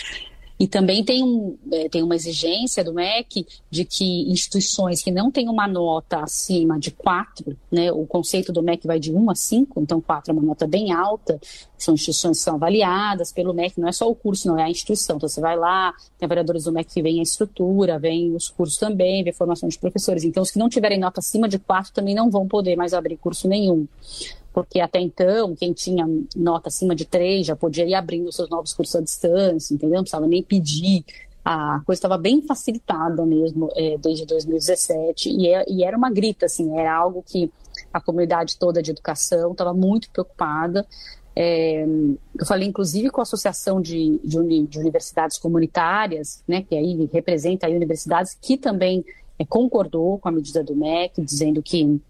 E 0.59 0.67
também 0.67 1.03
tem, 1.03 1.23
um, 1.23 1.55
é, 1.71 1.87
tem 1.87 2.01
uma 2.01 2.15
exigência 2.15 2.83
do 2.83 2.93
MEC 2.93 3.45
de 3.69 3.85
que 3.85 4.29
instituições 4.31 5.03
que 5.03 5.11
não 5.11 5.29
têm 5.29 5.49
uma 5.49 5.67
nota 5.67 6.19
acima 6.19 6.79
de 6.79 6.89
4, 6.91 7.55
né, 7.71 7.91
o 7.91 8.05
conceito 8.07 8.51
do 8.51 8.63
MEC 8.63 8.87
vai 8.87 8.99
de 8.99 9.13
1 9.13 9.29
a 9.29 9.35
5, 9.35 9.79
então 9.81 10.01
4 10.01 10.31
é 10.31 10.33
uma 10.33 10.41
nota 10.41 10.65
bem 10.65 10.91
alta, 10.91 11.39
são 11.77 11.93
instituições 11.93 12.39
que 12.39 12.43
são 12.43 12.55
avaliadas 12.55 13.31
pelo 13.31 13.53
MEC, 13.53 13.79
não 13.79 13.87
é 13.87 13.91
só 13.91 14.09
o 14.09 14.15
curso, 14.15 14.47
não 14.47 14.57
é 14.57 14.63
a 14.63 14.69
instituição. 14.69 15.17
Então 15.17 15.29
você 15.29 15.39
vai 15.39 15.55
lá, 15.55 15.93
tem 16.17 16.25
avaliadores 16.25 16.63
do 16.63 16.71
MEC 16.71 16.91
que 16.91 17.01
vêm 17.01 17.19
a 17.19 17.23
estrutura, 17.23 17.99
vem 17.99 18.35
os 18.35 18.49
cursos 18.49 18.77
também, 18.77 19.23
vem 19.23 19.33
formação 19.33 19.69
de 19.69 19.77
professores. 19.77 20.23
Então 20.23 20.41
os 20.41 20.49
que 20.49 20.57
não 20.57 20.69
tiverem 20.69 20.99
nota 20.99 21.19
acima 21.19 21.47
de 21.47 21.59
4 21.59 21.93
também 21.93 22.15
não 22.15 22.31
vão 22.31 22.47
poder 22.47 22.75
mais 22.75 22.93
abrir 22.93 23.17
curso 23.17 23.47
nenhum 23.47 23.87
porque 24.57 24.79
até 24.79 24.99
então, 24.99 25.55
quem 25.55 25.71
tinha 25.71 26.03
nota 26.35 26.69
acima 26.69 26.95
de 26.95 27.05
3 27.05 27.45
já 27.45 27.55
podia 27.55 27.85
ir 27.85 27.93
abrindo 27.93 28.31
seus 28.31 28.49
novos 28.49 28.73
cursos 28.73 28.95
à 28.95 29.01
distância, 29.01 29.71
entendeu? 29.71 29.97
Não 29.97 30.01
precisava 30.01 30.25
nem 30.25 30.41
pedir. 30.41 31.05
A 31.45 31.79
coisa 31.85 31.99
estava 31.99 32.17
bem 32.17 32.41
facilitada 32.41 33.23
mesmo 33.23 33.69
é, 33.75 33.99
desde 33.99 34.25
2017 34.25 35.29
e, 35.29 35.47
é, 35.47 35.63
e, 35.69 35.83
era 35.83 35.95
uma 35.95 36.09
grita, 36.09 36.47
assim, 36.47 36.75
era 36.75 36.91
algo 36.91 37.23
que 37.23 37.51
a 37.93 38.01
comunidade 38.01 38.57
toda 38.57 38.81
de 38.81 38.89
educação 38.89 39.51
estava 39.51 39.75
muito 39.75 40.09
preocupada. 40.09 40.87
É, 41.35 41.85
eu 42.39 42.45
falei, 42.47 42.67
inclusive, 42.67 43.11
com 43.11 43.21
a 43.21 43.23
Associação 43.29 43.79
de, 43.79 44.19
de, 44.23 44.65
de, 44.65 44.79
Universidades 44.79 45.37
Comunitárias, 45.37 46.43
né, 46.47 46.63
que 46.63 46.75
aí 46.75 47.07
representa 47.13 47.67
aí 47.67 47.75
universidades 47.75 48.35
que 48.41 48.57
também 48.57 49.05
é, 49.37 49.45
concordou 49.45 50.17
com 50.17 50.29
a 50.29 50.31
medida 50.31 50.63
do 50.63 50.75
MEC, 50.75 51.21
dizendo 51.21 51.61
que 51.61 52.01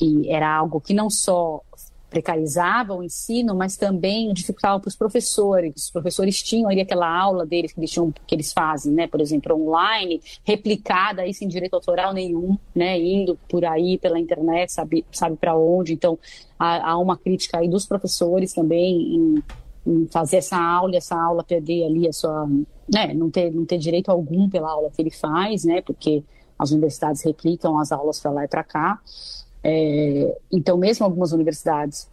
que 0.00 0.30
era 0.30 0.50
algo 0.50 0.80
que 0.80 0.94
não 0.94 1.10
só 1.10 1.60
precarizava 2.08 2.94
o 2.94 3.02
ensino, 3.04 3.54
mas 3.54 3.76
também 3.76 4.32
dificultava 4.32 4.80
para 4.80 4.88
os 4.88 4.96
professores. 4.96 5.74
Os 5.76 5.90
professores 5.90 6.42
tinham 6.42 6.70
ali 6.70 6.80
aquela 6.80 7.06
aula 7.06 7.46
deles 7.46 7.72
que 7.72 7.78
eles, 7.78 7.90
tinham, 7.90 8.10
que 8.26 8.34
eles 8.34 8.50
fazem, 8.50 8.92
né? 8.92 9.06
Por 9.06 9.20
exemplo, 9.20 9.54
online, 9.54 10.20
replicada 10.42 11.22
aí 11.22 11.34
sem 11.34 11.46
direito 11.46 11.74
autoral 11.74 12.14
nenhum, 12.14 12.58
né? 12.74 12.98
Indo 12.98 13.38
por 13.46 13.62
aí 13.64 13.98
pela 13.98 14.18
internet, 14.18 14.72
sabe, 14.72 15.04
sabe 15.12 15.36
para 15.36 15.54
onde. 15.54 15.92
Então, 15.92 16.18
há, 16.58 16.92
há, 16.92 16.98
uma 16.98 17.16
crítica 17.16 17.58
aí 17.58 17.68
dos 17.68 17.86
professores 17.86 18.54
também 18.54 19.14
em, 19.14 19.42
em, 19.86 20.08
fazer 20.08 20.38
essa 20.38 20.56
aula, 20.56 20.96
essa 20.96 21.14
aula 21.14 21.44
perder 21.44 21.84
ali 21.84 22.08
a 22.08 22.12
sua, 22.12 22.48
né? 22.92 23.12
Não 23.12 23.30
ter, 23.30 23.52
não 23.52 23.66
ter 23.66 23.76
direito 23.76 24.10
algum 24.10 24.48
pela 24.48 24.70
aula 24.70 24.90
que 24.90 25.00
ele 25.00 25.12
faz, 25.12 25.62
né? 25.62 25.82
Porque 25.82 26.24
as 26.58 26.72
universidades 26.72 27.22
replicam 27.22 27.78
as 27.78 27.92
aulas 27.92 28.18
para 28.18 28.32
lá 28.32 28.44
e 28.44 28.48
para 28.48 28.64
cá. 28.64 28.98
É, 29.62 30.38
então, 30.50 30.76
mesmo 30.76 31.04
algumas 31.04 31.32
universidades 31.32 32.08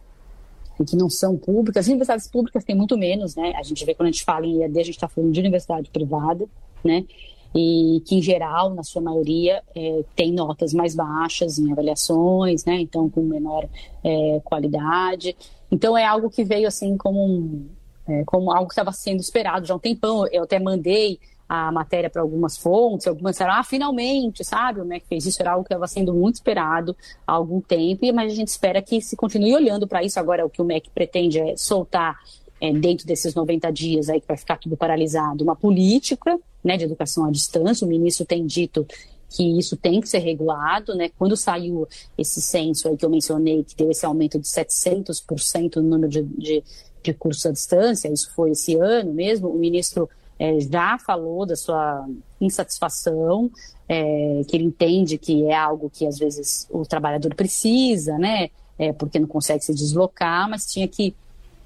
que 0.86 0.96
não 0.96 1.10
são 1.10 1.36
públicas, 1.36 1.84
as 1.84 1.88
universidades 1.88 2.28
públicas 2.28 2.64
têm 2.64 2.76
muito 2.76 2.96
menos, 2.96 3.34
né? 3.34 3.52
A 3.56 3.62
gente 3.62 3.84
vê 3.84 3.94
quando 3.94 4.08
a 4.08 4.12
gente 4.12 4.24
fala 4.24 4.46
em 4.46 4.62
EAD, 4.62 4.78
a 4.78 4.84
gente 4.84 4.94
está 4.94 5.08
falando 5.08 5.32
de 5.32 5.40
universidade 5.40 5.90
privada, 5.90 6.46
né? 6.84 7.04
E 7.54 8.02
que, 8.04 8.16
em 8.16 8.22
geral, 8.22 8.74
na 8.74 8.82
sua 8.82 9.02
maioria, 9.02 9.62
é, 9.74 10.04
tem 10.14 10.32
notas 10.32 10.72
mais 10.72 10.94
baixas 10.94 11.58
em 11.58 11.72
avaliações, 11.72 12.64
né? 12.64 12.80
Então, 12.80 13.08
com 13.08 13.22
menor 13.22 13.68
é, 14.04 14.40
qualidade. 14.44 15.34
Então, 15.70 15.96
é 15.96 16.04
algo 16.04 16.30
que 16.30 16.44
veio, 16.44 16.68
assim, 16.68 16.96
como, 16.96 17.24
um, 17.24 17.66
é, 18.06 18.22
como 18.24 18.52
algo 18.52 18.68
que 18.68 18.74
estava 18.74 18.92
sendo 18.92 19.20
esperado 19.20 19.66
já 19.66 19.74
há 19.74 19.76
um 19.76 19.80
tempão. 19.80 20.26
Eu 20.28 20.44
até 20.44 20.60
mandei 20.60 21.18
a 21.48 21.72
matéria 21.72 22.10
para 22.10 22.20
algumas 22.20 22.58
fontes, 22.58 23.06
algumas 23.06 23.32
disseram, 23.32 23.54
ah, 23.54 23.64
finalmente, 23.64 24.44
sabe? 24.44 24.80
O 24.80 24.84
MEC 24.84 25.06
fez 25.08 25.24
isso, 25.24 25.40
era 25.40 25.52
algo 25.52 25.64
que 25.64 25.72
estava 25.72 25.86
sendo 25.86 26.12
muito 26.12 26.34
esperado 26.34 26.94
há 27.26 27.32
algum 27.32 27.60
tempo, 27.60 28.04
mas 28.12 28.32
a 28.32 28.34
gente 28.34 28.48
espera 28.48 28.82
que 28.82 29.00
se 29.00 29.16
continue 29.16 29.54
olhando 29.54 29.88
para 29.88 30.02
isso. 30.02 30.20
Agora, 30.20 30.44
o 30.44 30.50
que 30.50 30.60
o 30.60 30.64
MEC 30.64 30.90
pretende 30.90 31.38
é 31.38 31.56
soltar, 31.56 32.18
é, 32.60 32.72
dentro 32.72 33.06
desses 33.06 33.34
90 33.34 33.72
dias 33.72 34.08
aí 34.08 34.20
que 34.20 34.26
vai 34.26 34.36
ficar 34.36 34.58
tudo 34.58 34.76
paralisado, 34.76 35.44
uma 35.44 35.56
política 35.56 36.38
né, 36.62 36.76
de 36.76 36.84
educação 36.84 37.24
à 37.24 37.30
distância. 37.30 37.86
O 37.86 37.88
ministro 37.88 38.26
tem 38.26 38.44
dito 38.44 38.86
que 39.30 39.58
isso 39.58 39.76
tem 39.76 40.00
que 40.00 40.08
ser 40.08 40.18
regulado, 40.18 40.94
né? 40.94 41.10
Quando 41.18 41.36
saiu 41.36 41.86
esse 42.16 42.40
censo 42.40 42.88
aí 42.88 42.96
que 42.96 43.04
eu 43.04 43.10
mencionei, 43.10 43.62
que 43.62 43.76
deu 43.76 43.90
esse 43.90 44.04
aumento 44.04 44.38
de 44.38 44.48
700% 44.48 45.76
no 45.76 45.82
número 45.82 46.08
de, 46.08 46.22
de, 46.22 46.64
de 47.02 47.14
cursos 47.14 47.44
à 47.44 47.52
distância, 47.52 48.12
isso 48.12 48.32
foi 48.34 48.52
esse 48.52 48.74
ano 48.76 49.12
mesmo, 49.12 49.48
o 49.48 49.58
ministro 49.58 50.08
é, 50.38 50.60
já 50.60 50.98
falou 50.98 51.44
da 51.44 51.56
sua 51.56 52.06
insatisfação, 52.40 53.50
é, 53.88 54.42
que 54.46 54.56
ele 54.56 54.64
entende 54.64 55.18
que 55.18 55.44
é 55.46 55.56
algo 55.56 55.90
que 55.90 56.06
às 56.06 56.18
vezes 56.18 56.66
o 56.70 56.84
trabalhador 56.84 57.34
precisa, 57.34 58.16
né? 58.18 58.50
É, 58.78 58.92
porque 58.92 59.18
não 59.18 59.26
consegue 59.26 59.64
se 59.64 59.74
deslocar, 59.74 60.48
mas 60.48 60.70
tinha 60.70 60.86
que 60.86 61.14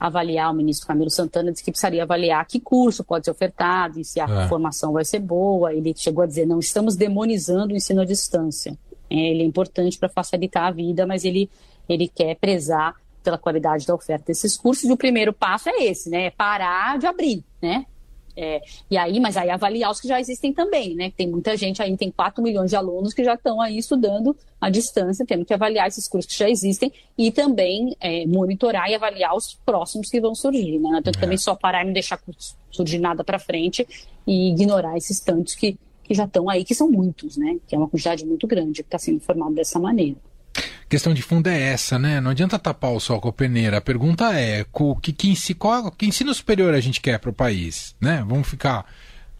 avaliar, 0.00 0.50
o 0.50 0.55
ministro 0.55 0.87
Camilo 0.87 1.11
Santana 1.11 1.52
disse 1.52 1.62
que 1.62 1.71
precisaria 1.71 2.02
avaliar 2.02 2.45
que 2.47 2.59
curso 2.59 3.05
pode 3.05 3.25
ser 3.25 3.31
ofertado 3.31 4.00
e 4.00 4.05
se 4.05 4.19
a 4.19 4.25
é. 4.25 4.49
formação 4.49 4.93
vai 4.93 5.05
ser 5.05 5.21
boa. 5.21 5.73
Ele 5.75 5.95
chegou 5.97 6.25
a 6.25 6.26
dizer, 6.26 6.47
não 6.47 6.59
estamos 6.59 6.97
demonizando 6.97 7.75
o 7.75 7.76
ensino 7.76 8.00
à 8.00 8.05
distância. 8.05 8.76
É, 9.11 9.14
ele 9.14 9.43
é 9.43 9.47
importante 9.47 9.99
para 9.99 10.09
facilitar 10.09 10.64
a 10.64 10.71
vida, 10.71 11.07
mas 11.07 11.25
ele, 11.25 11.50
ele 11.88 12.09
quer 12.09 12.35
prezar 12.37 12.95
pela 13.23 13.38
qualidade 13.38 13.87
da 13.87 13.95
oferta 13.95 14.25
desses 14.26 14.57
cursos. 14.57 14.85
E 14.85 14.93
o 14.93 14.97
primeiro 14.97 15.33
passo 15.33 15.69
é 15.69 15.85
esse, 15.85 16.11
né? 16.11 16.25
É 16.25 16.31
parar 16.31 16.99
de 16.99 17.07
abrir, 17.07 17.45
né? 17.61 17.87
É, 18.37 18.62
e 18.91 18.97
aí, 18.97 19.21
mas 19.21 19.37
aí 19.37 19.51
avaliar 19.51 19.91
os 19.91 20.01
que 20.01 20.09
já 20.09 20.21
existem 20.21 20.53
também, 20.53 20.95
né? 20.95 21.12
Tem 21.17 21.29
muita 21.29 21.57
gente 21.57 21.83
aí, 21.83 21.97
tem 21.97 22.11
4 22.11 22.43
milhões 22.43 22.71
de 22.71 22.77
alunos 22.77 23.12
que 23.12 23.23
já 23.23 23.35
estão 23.35 23.61
aí 23.61 23.79
estudando 23.79 24.37
à 24.61 24.71
distância, 24.71 25.27
temos 25.27 25.47
que 25.47 25.53
avaliar 25.53 25.89
esses 25.89 26.09
cursos 26.09 26.33
que 26.33 26.39
já 26.39 26.49
existem 26.49 26.93
e 27.17 27.31
também 27.31 27.97
é, 28.01 28.27
monitorar 28.27 28.89
e 28.89 28.95
avaliar 28.95 29.37
os 29.37 29.55
próximos 29.67 30.09
que 30.09 30.21
vão 30.21 30.35
surgir, 30.35 30.79
né? 30.79 31.01
Tanto 31.05 31.19
é. 31.19 31.21
também 31.21 31.39
só 31.39 31.55
parar 31.55 31.83
e 31.83 31.87
não 31.87 31.93
deixar 31.93 32.19
surgir 32.71 32.99
nada 32.99 33.23
para 33.23 33.39
frente 33.39 33.87
e 34.27 34.51
ignorar 34.51 34.97
esses 34.97 35.21
tantos 35.21 35.55
que, 35.55 35.77
que 36.03 36.15
já 36.15 36.25
estão 36.25 36.49
aí, 36.49 36.65
que 36.65 36.75
são 36.75 36.91
muitos, 36.91 37.37
né? 37.37 37.59
Que 37.69 37.75
é 37.75 37.79
uma 37.79 37.89
quantidade 37.89 38.25
muito 38.25 38.47
grande 38.47 38.83
que 38.83 38.89
está 38.89 38.99
sendo 38.99 39.21
formada 39.21 39.55
dessa 39.55 39.79
maneira 39.79 40.17
questão 40.88 41.14
de 41.14 41.23
fundo 41.23 41.49
é 41.49 41.59
essa, 41.59 41.99
né? 41.99 42.21
Não 42.21 42.30
adianta 42.30 42.59
tapar 42.59 42.92
o 42.92 43.00
sol 43.00 43.21
com 43.21 43.28
a 43.28 43.32
peneira. 43.32 43.78
A 43.78 43.80
pergunta 43.80 44.32
é 44.38 44.64
que, 45.00 45.12
que, 45.12 45.35
que 45.97 46.06
ensino 46.06 46.35
superior 46.35 46.75
a 46.75 46.80
gente 46.80 47.00
quer 47.00 47.18
para 47.18 47.30
o 47.30 47.35
país, 47.35 47.94
né? 48.00 48.25
Vamos 48.26 48.49
ficar 48.49 48.85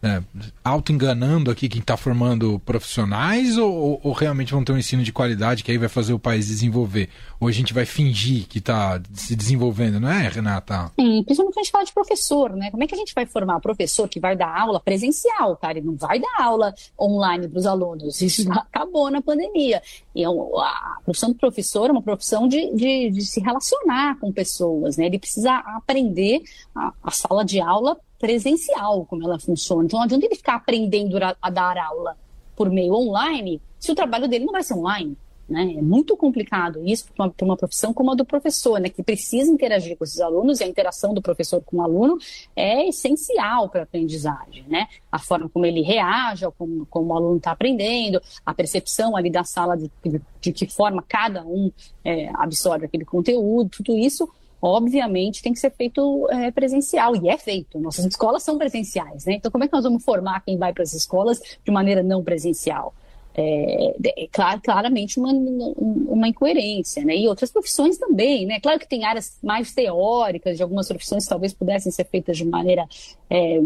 né, 0.03 0.21
auto-enganando 0.61 1.49
aqui 1.49 1.69
quem 1.69 1.79
está 1.79 1.95
formando 1.95 2.59
profissionais 2.59 3.57
ou, 3.57 4.01
ou, 4.03 4.11
realmente 4.11 4.51
vão 4.51 4.61
ter 4.61 4.73
um 4.73 4.77
ensino 4.77 5.01
de 5.01 5.13
qualidade 5.13 5.63
que 5.63 5.71
aí 5.71 5.77
vai 5.77 5.87
fazer 5.87 6.11
o 6.11 6.19
país 6.19 6.47
desenvolver? 6.47 7.07
Ou 7.39 7.47
a 7.47 7.51
gente 7.53 7.73
vai 7.73 7.85
fingir 7.85 8.45
que 8.45 8.57
está 8.57 9.01
se 9.13 9.33
desenvolvendo, 9.33 10.01
não 10.01 10.09
é, 10.09 10.27
Renata? 10.27 10.91
Sim, 10.99 11.23
principalmente 11.23 11.53
quando 11.53 11.57
a 11.57 11.63
gente 11.63 11.71
fala 11.71 11.85
de 11.85 11.93
professor, 11.93 12.53
né? 12.53 12.69
Como 12.69 12.83
é 12.83 12.87
que 12.87 12.93
a 12.93 12.97
gente 12.97 13.13
vai 13.15 13.25
formar 13.25 13.61
professor 13.61 14.09
que 14.09 14.19
vai 14.19 14.35
dar 14.35 14.53
aula 14.53 14.77
presencial, 14.81 15.55
cara? 15.55 15.77
Ele 15.77 15.87
não 15.87 15.95
vai 15.95 16.19
dar 16.19 16.35
aula 16.37 16.73
online 16.99 17.47
para 17.47 17.59
os 17.59 17.65
alunos. 17.65 18.21
Isso 18.21 18.51
acabou 18.51 19.09
na 19.09 19.21
pandemia. 19.21 19.81
E 20.13 20.21
é 20.21 20.27
a 20.27 20.97
profissão 21.05 21.29
do 21.29 21.35
professor 21.35 21.89
é 21.89 21.93
uma 21.93 22.01
profissão 22.01 22.45
de, 22.45 22.75
de, 22.75 23.09
de 23.09 23.25
se 23.25 23.39
relacionar 23.39 24.19
com 24.19 24.33
pessoas, 24.33 24.97
né? 24.97 25.05
Ele 25.05 25.17
precisa 25.17 25.53
aprender 25.77 26.41
a, 26.75 26.91
a 27.01 27.11
sala 27.11 27.45
de 27.45 27.61
aula 27.61 27.97
presencial, 28.23 29.05
como 29.05 29.25
ela 29.25 29.37
funciona. 29.37 29.83
Então, 29.83 29.99
não 29.99 30.05
adianta 30.05 30.25
ele 30.25 30.35
ficar 30.35 30.55
aprendendo 30.55 31.17
a, 31.41 31.49
dar 31.49 31.77
aula 31.77 32.15
por 32.55 32.69
meio 32.69 32.93
online 32.93 33.61
se 33.77 33.91
o 33.91 33.95
trabalho 33.95 34.29
dele 34.29 34.45
não 34.45 34.53
vai 34.53 34.63
ser 34.63 34.75
online. 34.75 35.17
Né? 35.49 35.73
É 35.77 35.81
muito 35.81 36.15
complicado 36.15 36.81
isso 36.85 37.05
para 37.13 37.25
uma, 37.25 37.33
uma, 37.41 37.57
profissão 37.57 37.93
como 37.93 38.11
a 38.11 38.15
do 38.15 38.23
professor, 38.23 38.79
né? 38.79 38.87
que 38.87 39.03
precisa 39.03 39.51
interagir 39.51 39.97
com 39.97 40.05
esses 40.05 40.21
alunos 40.21 40.61
e 40.61 40.63
a 40.63 40.67
interação 40.67 41.13
do 41.13 41.21
professor 41.21 41.61
com 41.65 41.79
o 41.79 41.81
aluno 41.81 42.17
é 42.55 42.87
essencial 42.87 43.67
para 43.67 43.81
a 43.81 43.83
aprendizagem. 43.83 44.63
Né? 44.69 44.87
A 45.11 45.19
forma 45.19 45.49
como 45.49 45.65
ele 45.65 45.81
reage, 45.81 46.45
como, 46.57 46.85
como 46.85 47.13
o 47.13 47.17
aluno 47.17 47.35
está 47.35 47.51
aprendendo, 47.51 48.21
a 48.45 48.53
percepção 48.53 49.17
ali 49.17 49.29
da 49.29 49.43
sala 49.43 49.75
de, 49.75 49.91
de, 50.01 50.21
de 50.39 50.53
que 50.53 50.65
forma 50.73 51.03
cada 51.05 51.43
um 51.45 51.69
é, 52.05 52.29
absorve 52.35 52.85
aquele 52.85 53.03
conteúdo, 53.03 53.69
tudo 53.69 53.97
isso 53.97 54.29
obviamente 54.63 55.43
tem 55.43 55.51
que 55.51 55.59
ser 55.59 55.71
feito 55.71 56.25
é, 56.29 56.49
presencial, 56.49 57.13
e 57.17 57.27
é 57.27 57.37
feito. 57.37 57.77
Nossas 57.77 58.05
escolas 58.05 58.43
são 58.43 58.57
presenciais, 58.57 59.25
né? 59.25 59.33
Então, 59.33 59.51
como 59.51 59.65
é 59.65 59.67
que 59.67 59.73
nós 59.73 59.83
vamos 59.83 60.05
formar 60.05 60.39
quem 60.39 60.57
vai 60.57 60.71
para 60.71 60.83
as 60.83 60.93
escolas 60.93 61.41
de 61.63 61.69
maneira 61.69 62.01
não 62.01 62.23
presencial? 62.23 62.93
É, 63.35 63.93
é 64.23 64.27
clar, 64.31 64.61
claramente 64.61 65.19
uma, 65.19 65.33
uma 65.33 66.29
incoerência, 66.29 67.03
né? 67.03 67.17
E 67.17 67.27
outras 67.27 67.51
profissões 67.51 67.97
também, 67.97 68.45
né? 68.45 68.61
Claro 68.61 68.79
que 68.79 68.87
tem 68.87 69.03
áreas 69.03 69.37
mais 69.43 69.73
teóricas 69.73 70.55
de 70.55 70.63
algumas 70.63 70.87
profissões 70.87 71.25
que 71.25 71.29
talvez 71.29 71.53
pudessem 71.53 71.91
ser 71.91 72.05
feitas 72.05 72.37
de 72.37 72.45
maneira 72.45 72.87
é, 73.29 73.59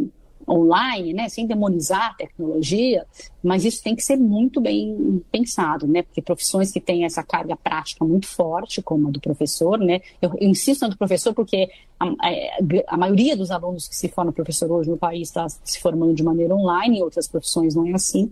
online, 0.48 1.14
né, 1.14 1.30
sem 1.30 1.48
demonizar 1.48 2.12
a 2.12 2.14
tecnologia, 2.14 3.06
mas 3.44 3.66
isso 3.66 3.82
tem 3.84 3.96
que 3.96 4.02
ser 4.02 4.18
muito 4.18 4.60
bem 4.60 5.24
pensado, 5.32 5.88
né, 5.88 6.04
porque 6.04 6.22
profissões 6.22 6.72
que 6.72 6.80
têm 6.80 7.06
essa 7.06 7.24
carga 7.24 7.56
prática 7.56 8.04
muito 8.04 8.28
forte, 8.28 8.82
como 8.82 9.08
a 9.08 9.12
do 9.12 9.20
professor, 9.20 9.78
né, 9.78 10.02
eu, 10.22 10.32
eu 10.40 10.50
insisto 10.50 10.82
na 10.82 10.90
do 10.90 10.98
professor 10.98 11.34
porque 11.34 11.70
a, 12.00 12.30
é, 12.30 12.84
a, 12.88 12.98
maioria 12.98 13.36
dos 13.36 13.52
alunos 13.52 13.88
que 13.88 13.96
se 13.96 14.08
formam 14.10 14.34
professor 14.34 14.72
hoje 14.72 14.90
no 14.90 14.98
país 14.98 15.30
está 15.30 15.48
se 15.50 15.80
formando 15.80 16.14
de 16.14 16.24
maneira 16.24 16.56
online, 16.56 17.00
em 17.00 17.02
outras 17.02 17.28
profissões 17.28 17.76
não 17.76 17.88
é 17.88 17.94
assim, 17.94 18.32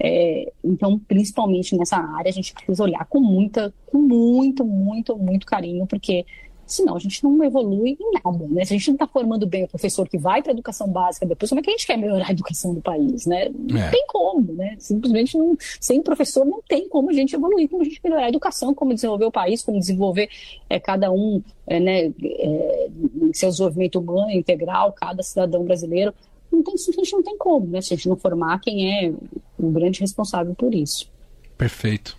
é, 0.00 0.52
então, 0.62 0.98
principalmente 0.98 1.76
nessa 1.76 1.96
área, 1.96 2.28
a 2.28 2.32
gente 2.32 2.54
precisa 2.54 2.84
olhar 2.84 3.04
com 3.06 3.20
muita, 3.20 3.74
com 3.86 3.98
muito, 3.98 4.64
muito, 4.64 5.16
muito 5.16 5.46
carinho, 5.46 5.86
porque 5.86 6.24
senão 6.68 6.96
a 6.96 6.98
gente 6.98 7.24
não 7.24 7.42
evolui 7.42 7.96
em 7.98 8.12
nada, 8.12 8.46
né? 8.46 8.64
Se 8.64 8.74
a 8.74 8.76
gente 8.76 8.88
não 8.88 8.94
está 8.94 9.06
formando 9.06 9.46
bem 9.46 9.64
o 9.64 9.68
professor 9.68 10.08
que 10.08 10.18
vai 10.18 10.42
para 10.42 10.52
a 10.52 10.54
educação 10.54 10.86
básica 10.88 11.26
depois, 11.26 11.48
como 11.48 11.60
é 11.60 11.64
que 11.64 11.70
a 11.70 11.72
gente 11.72 11.86
quer 11.86 11.96
melhorar 11.96 12.28
a 12.28 12.32
educação 12.32 12.74
do 12.74 12.80
país, 12.80 13.26
né? 13.26 13.48
Não 13.48 13.80
é. 13.80 13.90
tem 13.90 14.06
como, 14.06 14.52
né? 14.52 14.76
Simplesmente 14.78 15.36
não, 15.36 15.56
sem 15.80 16.02
professor 16.02 16.44
não 16.44 16.60
tem 16.68 16.88
como 16.88 17.10
a 17.10 17.12
gente 17.12 17.34
evoluir, 17.34 17.68
como 17.68 17.82
a 17.82 17.84
gente 17.84 18.00
melhorar 18.04 18.26
a 18.26 18.28
educação, 18.28 18.74
como 18.74 18.94
desenvolver 18.94 19.24
o 19.24 19.32
país, 19.32 19.62
como 19.62 19.78
desenvolver 19.78 20.28
é, 20.68 20.78
cada 20.78 21.10
um, 21.10 21.42
é, 21.66 21.80
né, 21.80 22.12
é, 22.22 22.88
seu 23.32 23.48
desenvolvimento 23.48 23.98
humano 23.98 24.30
integral, 24.30 24.92
cada 24.92 25.22
cidadão 25.22 25.64
brasileiro. 25.64 26.12
Não 26.52 26.62
tem, 26.62 26.74
a 26.74 26.76
gente 26.76 27.12
não 27.12 27.22
tem 27.22 27.38
como, 27.38 27.66
né? 27.66 27.80
Se 27.80 27.94
a 27.94 27.96
gente 27.96 28.08
não 28.08 28.16
formar 28.16 28.60
quem 28.60 29.06
é 29.06 29.12
o 29.58 29.70
grande 29.70 30.00
responsável 30.00 30.54
por 30.54 30.74
isso. 30.74 31.10
Perfeito. 31.56 32.16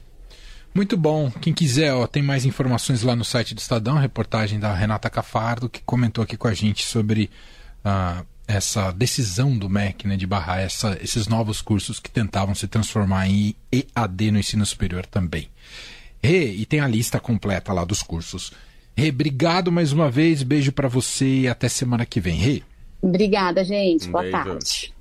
Muito 0.74 0.96
bom. 0.96 1.32
Quem 1.32 1.54
quiser, 1.54 1.94
ó, 1.94 2.06
tem 2.06 2.22
mais 2.22 2.46
informações 2.46 3.02
lá 3.02 3.16
no 3.16 3.26
site 3.26 3.56
do 3.56 3.60
Estadão, 3.60 3.98
reportagem 3.98 4.60
da 4.60 4.74
Renata 4.74 5.10
Cafardo, 5.10 5.70
que 5.70 5.82
comentou 5.82 6.24
aqui 6.24 6.38
com 6.38 6.48
a 6.48 6.54
gente 6.54 6.86
sobre 6.86 7.30
uh, 7.84 8.26
essa 8.48 8.92
decisão 8.92 9.58
do 9.58 9.70
MEC 9.70 10.08
né, 10.08 10.16
de 10.16 10.26
barrar 10.26 10.60
essa, 10.60 10.98
esses 11.02 11.28
novos 11.28 11.62
cursos 11.62 12.00
que 12.00 12.10
tentavam 12.10 12.56
se 12.56 12.68
transformar 12.68 13.28
em 13.28 13.56
EAD 13.72 14.32
no 14.32 14.40
ensino 14.40 14.66
superior 14.66 15.06
também. 15.06 15.50
Rê, 16.22 16.52
e 16.52 16.66
tem 16.66 16.80
a 16.80 16.88
lista 16.88 17.20
completa 17.20 17.72
lá 17.72 17.86
dos 17.86 18.02
cursos. 18.04 18.52
Rê, 18.96 19.10
obrigado 19.10 19.72
mais 19.72 19.92
uma 19.92 20.10
vez, 20.10 20.44
beijo 20.44 20.72
para 20.72 20.88
você 20.88 21.42
e 21.42 21.48
até 21.48 21.70
semana 21.70 22.06
que 22.06 22.20
vem. 22.20 22.36
Rê. 22.36 22.64
Obrigada, 23.02 23.64
gente. 23.64 24.08
Um 24.08 24.12
Boa 24.12 24.24
beijo. 24.24 24.38
tarde. 24.38 24.94